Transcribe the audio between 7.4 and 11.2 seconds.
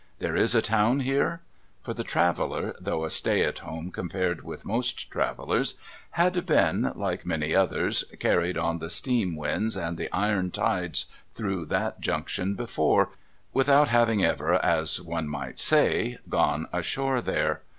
others, carried on the steam winds and the iron tides